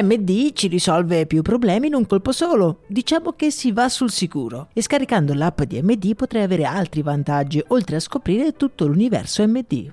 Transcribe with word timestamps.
MD 0.00 0.52
ci 0.54 0.68
risolve 0.68 1.26
più 1.26 1.42
problemi 1.42 1.88
in 1.88 1.94
un 1.94 2.06
colpo 2.06 2.32
solo. 2.32 2.78
Diciamo 2.86 3.32
che 3.32 3.50
si 3.50 3.72
va 3.72 3.90
sul 3.90 4.10
sicuro. 4.10 4.68
E 4.72 4.80
scaricando 4.80 5.34
l'app 5.34 5.60
di 5.62 5.82
MD 5.82 6.14
potrei 6.14 6.44
avere 6.44 6.64
altri 6.64 7.02
vantaggi, 7.02 7.62
oltre 7.68 7.96
a 7.96 8.00
scoprire 8.00 8.56
tutto 8.56 8.86
l'universo 8.86 9.46
MD. 9.46 9.92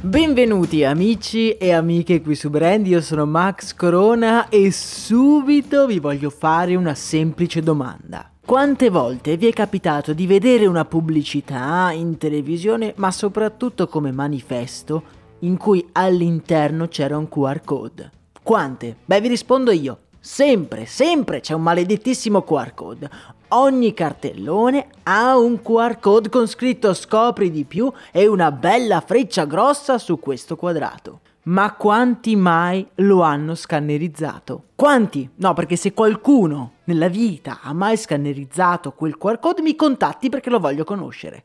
Benvenuti 0.00 0.84
amici 0.84 1.52
e 1.52 1.72
amiche 1.72 2.22
qui 2.22 2.34
su 2.34 2.48
Brand, 2.48 2.86
io 2.86 3.02
sono 3.02 3.26
Max 3.26 3.74
Corona 3.74 4.48
e 4.48 4.72
subito 4.72 5.86
vi 5.86 5.98
voglio 5.98 6.30
fare 6.30 6.76
una 6.76 6.94
semplice 6.94 7.60
domanda. 7.60 8.37
Quante 8.48 8.88
volte 8.88 9.36
vi 9.36 9.46
è 9.46 9.52
capitato 9.52 10.14
di 10.14 10.26
vedere 10.26 10.64
una 10.64 10.86
pubblicità 10.86 11.90
in 11.92 12.16
televisione, 12.16 12.94
ma 12.96 13.10
soprattutto 13.10 13.88
come 13.88 14.10
manifesto, 14.10 15.02
in 15.40 15.58
cui 15.58 15.86
all'interno 15.92 16.88
c'era 16.88 17.18
un 17.18 17.28
QR 17.28 17.60
code? 17.62 18.10
Quante? 18.42 18.96
Beh, 19.04 19.20
vi 19.20 19.28
rispondo 19.28 19.70
io. 19.70 19.98
Sempre, 20.18 20.86
sempre 20.86 21.40
c'è 21.40 21.52
un 21.52 21.60
maledettissimo 21.60 22.40
QR 22.40 22.72
code. 22.72 23.10
Ogni 23.48 23.92
cartellone 23.92 24.86
ha 25.02 25.36
un 25.36 25.60
QR 25.60 25.98
code 26.00 26.30
con 26.30 26.46
scritto 26.46 26.94
scopri 26.94 27.50
di 27.50 27.64
più 27.64 27.92
e 28.10 28.26
una 28.26 28.50
bella 28.50 29.02
freccia 29.02 29.44
grossa 29.44 29.98
su 29.98 30.18
questo 30.18 30.56
quadrato. 30.56 31.20
Ma 31.48 31.72
quanti 31.72 32.36
mai 32.36 32.86
lo 32.96 33.22
hanno 33.22 33.54
scannerizzato? 33.54 34.64
Quanti? 34.74 35.30
No, 35.36 35.54
perché 35.54 35.76
se 35.76 35.94
qualcuno 35.94 36.72
nella 36.84 37.08
vita 37.08 37.60
ha 37.62 37.72
mai 37.72 37.96
scannerizzato 37.96 38.92
quel 38.92 39.16
QR 39.16 39.38
code 39.38 39.62
mi 39.62 39.74
contatti 39.74 40.28
perché 40.28 40.50
lo 40.50 40.58
voglio 40.58 40.84
conoscere. 40.84 41.44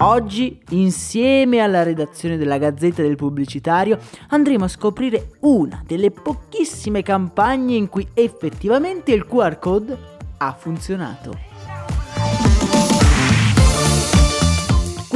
Oggi, 0.00 0.58
insieme 0.70 1.58
alla 1.58 1.82
redazione 1.82 2.38
della 2.38 2.56
Gazzetta 2.56 3.02
del 3.02 3.16
Pubblicitario, 3.16 3.98
andremo 4.28 4.64
a 4.64 4.68
scoprire 4.68 5.32
una 5.40 5.82
delle 5.86 6.10
pochissime 6.10 7.02
campagne 7.02 7.74
in 7.74 7.90
cui 7.90 8.08
effettivamente 8.14 9.12
il 9.12 9.26
QR 9.26 9.58
code 9.58 9.98
ha 10.38 10.52
funzionato. 10.54 11.47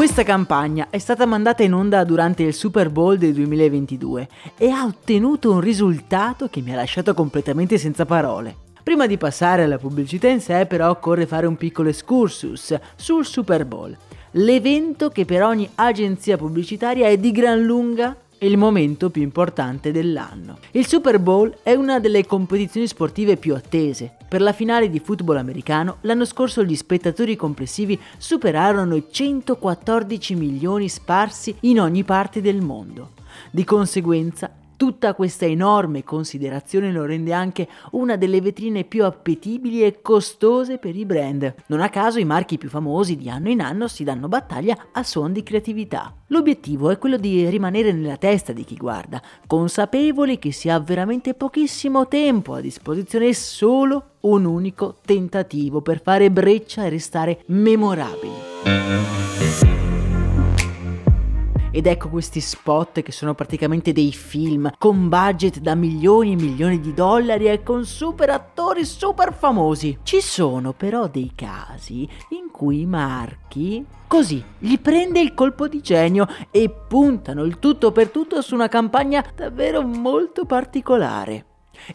Questa 0.02 0.24
campagna 0.24 0.88
è 0.90 0.98
stata 0.98 1.26
mandata 1.26 1.62
in 1.62 1.74
onda 1.74 2.02
durante 2.02 2.42
il 2.42 2.54
Super 2.54 2.90
Bowl 2.90 3.16
del 3.18 3.34
2022 3.34 4.28
e 4.58 4.68
ha 4.68 4.84
ottenuto 4.84 5.52
un 5.52 5.60
risultato 5.60 6.48
che 6.48 6.60
mi 6.60 6.72
ha 6.72 6.74
lasciato 6.74 7.14
completamente 7.14 7.78
senza 7.78 8.04
parole. 8.04 8.56
Prima 8.82 9.06
di 9.06 9.16
passare 9.16 9.62
alla 9.62 9.78
pubblicità 9.78 10.26
in 10.26 10.40
sé 10.40 10.66
però 10.66 10.90
occorre 10.90 11.24
fare 11.24 11.46
un 11.46 11.54
piccolo 11.54 11.88
excursus 11.88 12.76
sul 12.96 13.24
Super 13.24 13.64
Bowl, 13.64 13.96
l'evento 14.32 15.08
che 15.10 15.24
per 15.24 15.44
ogni 15.44 15.70
agenzia 15.76 16.36
pubblicitaria 16.36 17.06
è 17.06 17.16
di 17.16 17.30
gran 17.30 17.62
lunga 17.62 18.16
il 18.46 18.56
momento 18.56 19.10
più 19.10 19.22
importante 19.22 19.92
dell'anno. 19.92 20.58
Il 20.72 20.86
Super 20.86 21.18
Bowl 21.18 21.58
è 21.62 21.74
una 21.74 22.00
delle 22.00 22.26
competizioni 22.26 22.86
sportive 22.86 23.36
più 23.36 23.54
attese. 23.54 24.16
Per 24.28 24.40
la 24.40 24.52
finale 24.52 24.90
di 24.90 24.98
football 24.98 25.36
americano, 25.36 25.98
l'anno 26.02 26.24
scorso 26.24 26.64
gli 26.64 26.74
spettatori 26.74 27.36
complessivi 27.36 27.98
superarono 28.18 28.96
i 28.96 29.06
114 29.10 30.34
milioni 30.34 30.88
sparsi 30.88 31.54
in 31.60 31.80
ogni 31.80 32.02
parte 32.02 32.40
del 32.40 32.60
mondo. 32.60 33.10
Di 33.50 33.64
conseguenza, 33.64 34.50
Tutta 34.82 35.14
questa 35.14 35.46
enorme 35.46 36.02
considerazione 36.02 36.90
lo 36.90 37.04
rende 37.04 37.32
anche 37.32 37.68
una 37.92 38.16
delle 38.16 38.40
vetrine 38.40 38.82
più 38.82 39.04
appetibili 39.04 39.84
e 39.84 40.02
costose 40.02 40.78
per 40.78 40.96
i 40.96 41.04
brand. 41.04 41.54
Non 41.66 41.80
a 41.80 41.88
caso 41.88 42.18
i 42.18 42.24
marchi 42.24 42.58
più 42.58 42.68
famosi 42.68 43.14
di 43.14 43.30
anno 43.30 43.48
in 43.48 43.60
anno 43.60 43.86
si 43.86 44.02
danno 44.02 44.26
battaglia 44.26 44.76
a 44.90 45.04
suon 45.04 45.32
di 45.32 45.44
creatività. 45.44 46.12
L'obiettivo 46.26 46.90
è 46.90 46.98
quello 46.98 47.16
di 47.16 47.48
rimanere 47.48 47.92
nella 47.92 48.16
testa 48.16 48.52
di 48.52 48.64
chi 48.64 48.74
guarda, 48.74 49.22
consapevoli 49.46 50.40
che 50.40 50.50
si 50.50 50.68
ha 50.68 50.80
veramente 50.80 51.34
pochissimo 51.34 52.08
tempo 52.08 52.54
a 52.54 52.60
disposizione 52.60 53.28
e 53.28 53.34
solo 53.34 54.16
un 54.22 54.44
unico 54.44 54.96
tentativo 55.04 55.80
per 55.80 56.02
fare 56.02 56.28
breccia 56.32 56.82
e 56.82 56.88
restare 56.88 57.44
memorabili. 57.46 59.41
Ed 61.74 61.86
ecco 61.86 62.10
questi 62.10 62.40
spot 62.40 63.00
che 63.00 63.12
sono 63.12 63.34
praticamente 63.34 63.92
dei 63.92 64.12
film 64.12 64.70
con 64.76 65.08
budget 65.08 65.58
da 65.58 65.74
milioni 65.74 66.32
e 66.32 66.36
milioni 66.36 66.80
di 66.80 66.92
dollari 66.92 67.46
e 67.46 67.62
con 67.62 67.86
super 67.86 68.28
attori 68.28 68.84
super 68.84 69.32
famosi. 69.32 70.00
Ci 70.02 70.20
sono 70.20 70.74
però 70.74 71.08
dei 71.08 71.32
casi 71.34 72.06
in 72.30 72.50
cui 72.52 72.82
i 72.82 72.86
marchi 72.86 73.82
così 74.06 74.44
gli 74.58 74.78
prende 74.78 75.20
il 75.20 75.32
colpo 75.32 75.66
di 75.66 75.80
genio 75.80 76.26
e 76.50 76.68
puntano 76.68 77.44
il 77.44 77.58
tutto 77.58 77.90
per 77.90 78.10
tutto 78.10 78.42
su 78.42 78.52
una 78.52 78.68
campagna 78.68 79.24
davvero 79.34 79.80
molto 79.80 80.44
particolare. 80.44 81.46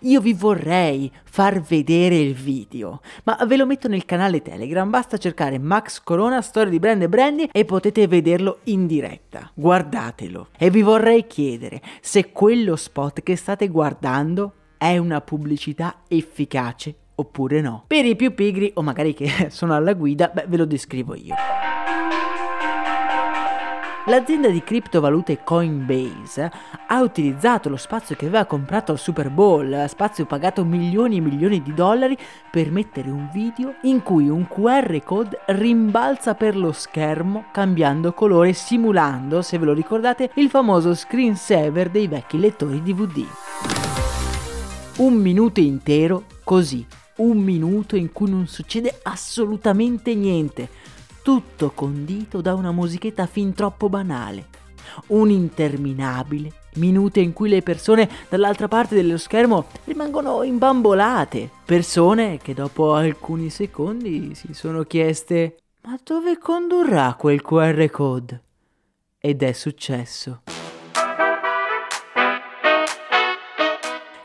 Io 0.01 0.21
vi 0.21 0.33
vorrei 0.33 1.11
far 1.23 1.61
vedere 1.61 2.17
il 2.17 2.33
video, 2.33 3.01
ma 3.23 3.37
ve 3.45 3.57
lo 3.57 3.65
metto 3.65 3.87
nel 3.87 4.05
canale 4.05 4.41
Telegram, 4.41 4.89
basta 4.89 5.17
cercare 5.17 5.57
Max 5.59 6.01
Corona, 6.01 6.41
storia 6.41 6.71
di 6.71 6.79
brand 6.79 7.01
e 7.01 7.09
brandy 7.09 7.49
e 7.51 7.65
potete 7.65 8.07
vederlo 8.07 8.59
in 8.65 8.87
diretta. 8.87 9.49
Guardatelo. 9.53 10.49
E 10.57 10.69
vi 10.69 10.81
vorrei 10.81 11.27
chiedere 11.27 11.81
se 12.01 12.31
quello 12.31 12.75
spot 12.75 13.23
che 13.23 13.35
state 13.35 13.67
guardando 13.67 14.53
è 14.77 14.97
una 14.97 15.21
pubblicità 15.21 16.03
efficace 16.07 16.95
oppure 17.15 17.61
no. 17.61 17.83
Per 17.87 18.05
i 18.05 18.15
più 18.15 18.33
pigri 18.33 18.71
o 18.75 18.81
magari 18.81 19.13
che 19.13 19.49
sono 19.49 19.75
alla 19.75 19.93
guida, 19.93 20.29
beh, 20.33 20.45
ve 20.47 20.57
lo 20.57 20.65
descrivo 20.65 21.15
io. 21.15 21.35
L'azienda 24.07 24.47
di 24.47 24.63
criptovalute 24.63 25.43
Coinbase 25.43 26.49
ha 26.87 27.01
utilizzato 27.01 27.67
lo 27.67 27.75
spazio 27.75 28.15
che 28.15 28.27
aveva 28.27 28.45
comprato 28.45 28.93
al 28.93 28.99
Super 28.99 29.29
Bowl, 29.29 29.85
spazio 29.89 30.25
pagato 30.25 30.63
milioni 30.63 31.17
e 31.17 31.19
milioni 31.19 31.61
di 31.61 31.73
dollari, 31.73 32.17
per 32.49 32.71
mettere 32.71 33.09
un 33.09 33.29
video 33.33 33.75
in 33.81 34.01
cui 34.03 34.29
un 34.29 34.47
QR 34.47 35.03
code 35.03 35.41
rimbalza 35.47 36.35
per 36.35 36.55
lo 36.55 36.71
schermo 36.71 37.47
cambiando 37.51 38.13
colore 38.13 38.53
simulando, 38.53 39.41
se 39.41 39.57
ve 39.57 39.65
lo 39.65 39.73
ricordate, 39.73 40.31
il 40.35 40.49
famoso 40.49 40.95
screensaver 40.95 41.89
dei 41.89 42.07
vecchi 42.07 42.39
lettori 42.39 42.81
DVD. 42.81 43.25
Un 44.99 45.15
minuto 45.15 45.59
intero 45.59 46.23
così, 46.45 46.85
un 47.17 47.39
minuto 47.39 47.97
in 47.97 48.13
cui 48.13 48.29
non 48.29 48.47
succede 48.47 48.99
assolutamente 49.03 50.15
niente 50.15 50.95
tutto 51.27 51.71
condito 51.71 52.39
da 52.39 52.53
una 52.53 52.71
musichetta 52.71 53.25
fin 53.25 53.53
troppo 53.53 53.89
banale. 53.89 54.45
Un 55.07 55.29
interminabile 55.29 56.53
minuto 56.75 57.19
in 57.19 57.33
cui 57.33 57.49
le 57.49 57.61
persone 57.61 58.09
dall'altra 58.29 58.69
parte 58.69 58.95
dello 58.95 59.17
schermo 59.17 59.65
rimangono 59.83 60.41
imbambolate. 60.43 61.51
Persone 61.65 62.37
che 62.37 62.53
dopo 62.53 62.93
alcuni 62.93 63.49
secondi 63.49 64.35
si 64.35 64.53
sono 64.53 64.83
chieste 64.83 65.57
ma 65.81 65.99
dove 66.01 66.37
condurrà 66.37 67.13
quel 67.19 67.41
QR 67.41 67.89
code? 67.89 68.43
Ed 69.19 69.43
è 69.43 69.51
successo. 69.51 70.43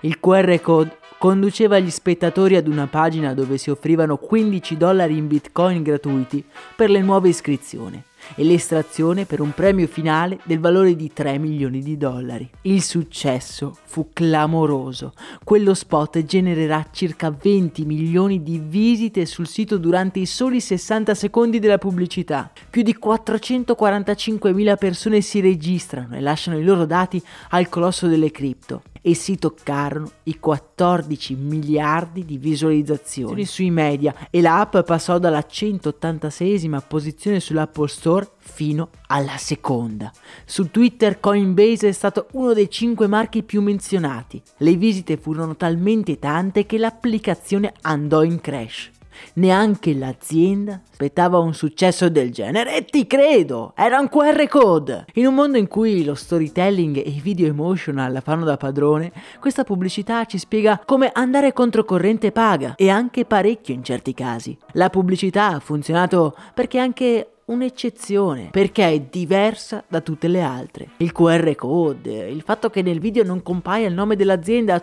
Il 0.02 0.20
QR 0.20 0.60
code 0.60 1.00
conduceva 1.22 1.78
gli 1.78 1.88
spettatori 1.88 2.56
ad 2.56 2.66
una 2.66 2.88
pagina 2.88 3.32
dove 3.32 3.56
si 3.56 3.70
offrivano 3.70 4.16
15 4.16 4.76
dollari 4.76 5.16
in 5.16 5.28
bitcoin 5.28 5.80
gratuiti 5.80 6.44
per 6.74 6.90
le 6.90 7.00
nuove 7.00 7.28
iscrizioni 7.28 8.02
e 8.34 8.42
l'estrazione 8.42 9.24
per 9.24 9.40
un 9.40 9.52
premio 9.52 9.86
finale 9.86 10.40
del 10.42 10.58
valore 10.58 10.96
di 10.96 11.12
3 11.12 11.38
milioni 11.38 11.80
di 11.80 11.96
dollari. 11.96 12.50
Il 12.62 12.82
successo 12.82 13.76
fu 13.84 14.08
clamoroso. 14.12 15.12
Quello 15.44 15.74
spot 15.74 16.24
genererà 16.24 16.88
circa 16.90 17.30
20 17.30 17.84
milioni 17.84 18.42
di 18.42 18.58
visite 18.58 19.24
sul 19.24 19.46
sito 19.46 19.78
durante 19.78 20.18
i 20.18 20.26
soli 20.26 20.60
60 20.60 21.14
secondi 21.14 21.60
della 21.60 21.78
pubblicità. 21.78 22.50
Più 22.68 22.82
di 22.82 22.96
445 22.96 24.52
mila 24.52 24.74
persone 24.74 25.20
si 25.20 25.38
registrano 25.38 26.16
e 26.16 26.20
lasciano 26.20 26.58
i 26.58 26.64
loro 26.64 26.84
dati 26.84 27.22
al 27.50 27.68
colosso 27.68 28.08
delle 28.08 28.32
cripto 28.32 28.82
e 29.02 29.14
si 29.14 29.36
toccarono 29.36 30.10
i 30.24 30.38
14 30.38 31.34
miliardi 31.34 32.24
di 32.24 32.38
visualizzazioni 32.38 33.44
sui 33.44 33.70
media 33.70 34.14
e 34.30 34.40
l'app 34.40 34.78
passò 34.78 35.18
dalla 35.18 35.44
186esima 35.46 36.80
posizione 36.86 37.40
sull'Apple 37.40 37.88
Store 37.88 38.30
fino 38.38 38.90
alla 39.08 39.36
seconda. 39.36 40.10
Su 40.44 40.70
Twitter 40.70 41.20
Coinbase 41.20 41.88
è 41.88 41.92
stato 41.92 42.28
uno 42.32 42.52
dei 42.52 42.70
5 42.70 43.06
marchi 43.08 43.42
più 43.42 43.60
menzionati. 43.60 44.40
Le 44.58 44.76
visite 44.76 45.16
furono 45.16 45.56
talmente 45.56 46.18
tante 46.18 46.64
che 46.64 46.78
l'applicazione 46.78 47.74
andò 47.82 48.22
in 48.22 48.40
crash. 48.40 48.90
Neanche 49.34 49.94
l'azienda 49.94 50.80
aspettava 50.90 51.38
un 51.38 51.54
successo 51.54 52.08
del 52.08 52.30
genere 52.30 52.76
e 52.76 52.84
ti 52.84 53.06
credo, 53.06 53.72
era 53.76 53.98
un 53.98 54.08
QR 54.08 54.46
code. 54.48 55.06
In 55.14 55.26
un 55.26 55.34
mondo 55.34 55.58
in 55.58 55.68
cui 55.68 56.04
lo 56.04 56.14
storytelling 56.14 56.96
e 56.96 57.08
i 57.08 57.20
video 57.20 57.46
emotional 57.46 58.20
fanno 58.22 58.44
da 58.44 58.56
padrone, 58.56 59.12
questa 59.40 59.64
pubblicità 59.64 60.24
ci 60.24 60.38
spiega 60.38 60.80
come 60.84 61.10
andare 61.12 61.52
controcorrente 61.52 62.32
paga 62.32 62.74
e 62.76 62.88
anche 62.88 63.24
parecchio 63.24 63.74
in 63.74 63.82
certi 63.82 64.14
casi. 64.14 64.56
La 64.72 64.90
pubblicità 64.90 65.48
ha 65.48 65.60
funzionato 65.60 66.36
perché 66.54 66.78
anche 66.78 67.26
un'eccezione 67.44 68.48
perché 68.50 68.88
è 68.88 69.00
diversa 69.00 69.84
da 69.88 70.00
tutte 70.00 70.28
le 70.28 70.42
altre. 70.42 70.90
Il 70.98 71.12
QR 71.12 71.54
code, 71.54 72.28
il 72.28 72.42
fatto 72.42 72.70
che 72.70 72.82
nel 72.82 73.00
video 73.00 73.24
non 73.24 73.42
compaia 73.42 73.88
il 73.88 73.94
nome 73.94 74.16
dell'azienda, 74.16 74.80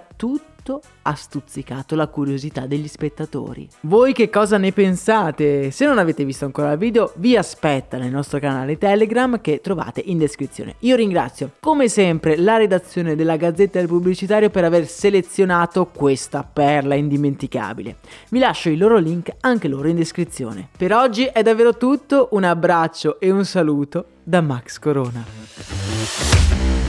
tutto 0.59 0.81
ha 1.03 1.15
stuzzicato 1.15 1.95
la 1.95 2.07
curiosità 2.07 2.65
degli 2.65 2.87
spettatori. 2.87 3.67
Voi 3.81 4.13
che 4.13 4.29
cosa 4.29 4.57
ne 4.57 4.71
pensate? 4.71 5.71
Se 5.71 5.85
non 5.85 5.97
avete 5.97 6.25
visto 6.25 6.45
ancora 6.45 6.73
il 6.73 6.77
video, 6.77 7.11
vi 7.15 7.35
aspetta 7.35 7.97
nel 7.97 8.11
nostro 8.11 8.39
canale 8.39 8.77
Telegram 8.77 9.39
che 9.41 9.61
trovate 9.61 10.01
in 10.05 10.17
descrizione. 10.17 10.75
Io 10.79 10.95
ringrazio 10.95 11.51
come 11.59 11.87
sempre 11.87 12.37
la 12.37 12.57
redazione 12.57 13.15
della 13.15 13.37
Gazzetta 13.37 13.79
del 13.79 13.87
Pubblicitario 13.87 14.49
per 14.49 14.65
aver 14.65 14.87
selezionato 14.87 15.87
questa 15.87 16.43
perla 16.43 16.95
indimenticabile. 16.95 17.97
Vi 18.29 18.39
lascio 18.39 18.69
i 18.69 18.77
loro 18.77 18.97
link 18.97 19.31
anche 19.41 19.67
loro 19.67 19.87
in 19.87 19.95
descrizione. 19.95 20.67
Per 20.75 20.93
oggi 20.93 21.25
è 21.25 21.41
davvero 21.41 21.77
tutto, 21.77 22.29
un 22.31 22.43
abbraccio 22.43 23.19
e 23.19 23.31
un 23.31 23.45
saluto 23.45 24.05
da 24.23 24.41
Max 24.41 24.79
Corona. 24.79 26.88